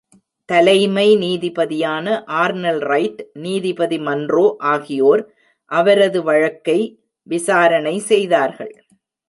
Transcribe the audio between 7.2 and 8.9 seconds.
விசாரணை செய்தார்கள்.